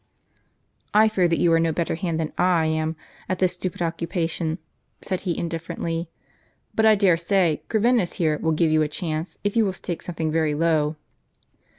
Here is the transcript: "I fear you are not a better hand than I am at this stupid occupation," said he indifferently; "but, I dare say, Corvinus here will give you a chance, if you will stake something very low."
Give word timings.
"I 0.95 1.07
fear 1.07 1.25
you 1.25 1.53
are 1.53 1.59
not 1.59 1.69
a 1.69 1.73
better 1.73 1.93
hand 1.93 2.19
than 2.19 2.33
I 2.35 2.65
am 2.65 2.95
at 3.29 3.37
this 3.37 3.53
stupid 3.53 3.83
occupation," 3.83 4.57
said 4.99 5.21
he 5.29 5.37
indifferently; 5.37 6.09
"but, 6.73 6.87
I 6.87 6.95
dare 6.95 7.17
say, 7.17 7.61
Corvinus 7.69 8.13
here 8.13 8.39
will 8.39 8.51
give 8.53 8.71
you 8.71 8.81
a 8.81 8.87
chance, 8.87 9.37
if 9.43 9.55
you 9.55 9.63
will 9.63 9.73
stake 9.73 10.01
something 10.01 10.31
very 10.31 10.55
low." 10.55 10.95